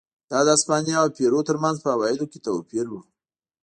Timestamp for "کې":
2.31-2.39